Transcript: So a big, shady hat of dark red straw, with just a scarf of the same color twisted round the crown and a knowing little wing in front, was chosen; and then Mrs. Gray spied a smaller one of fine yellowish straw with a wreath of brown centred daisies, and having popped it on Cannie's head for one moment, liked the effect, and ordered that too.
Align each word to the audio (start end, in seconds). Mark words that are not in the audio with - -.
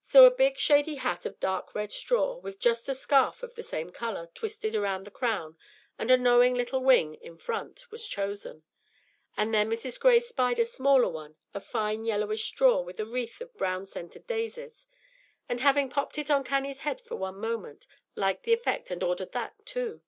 So 0.00 0.24
a 0.24 0.30
big, 0.30 0.58
shady 0.58 0.94
hat 0.94 1.26
of 1.26 1.40
dark 1.40 1.74
red 1.74 1.90
straw, 1.90 2.36
with 2.36 2.60
just 2.60 2.88
a 2.88 2.94
scarf 2.94 3.42
of 3.42 3.56
the 3.56 3.64
same 3.64 3.90
color 3.90 4.28
twisted 4.32 4.76
round 4.76 5.04
the 5.04 5.10
crown 5.10 5.58
and 5.98 6.08
a 6.08 6.16
knowing 6.16 6.54
little 6.54 6.84
wing 6.84 7.16
in 7.16 7.36
front, 7.36 7.90
was 7.90 8.06
chosen; 8.06 8.62
and 9.36 9.52
then 9.52 9.68
Mrs. 9.68 9.98
Gray 9.98 10.20
spied 10.20 10.60
a 10.60 10.64
smaller 10.64 11.08
one 11.08 11.34
of 11.52 11.66
fine 11.66 12.04
yellowish 12.04 12.44
straw 12.44 12.80
with 12.80 13.00
a 13.00 13.04
wreath 13.04 13.40
of 13.40 13.56
brown 13.56 13.84
centred 13.84 14.28
daisies, 14.28 14.86
and 15.48 15.58
having 15.58 15.90
popped 15.90 16.16
it 16.16 16.30
on 16.30 16.44
Cannie's 16.44 16.82
head 16.86 17.00
for 17.00 17.16
one 17.16 17.40
moment, 17.40 17.88
liked 18.14 18.44
the 18.44 18.52
effect, 18.52 18.92
and 18.92 19.02
ordered 19.02 19.32
that 19.32 19.66
too. 19.66 20.00